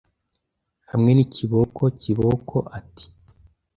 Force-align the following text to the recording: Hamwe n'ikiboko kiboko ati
Hamwe 0.91 1.11
n'ikiboko 1.13 1.83
kiboko 2.01 2.55
ati 2.79 3.05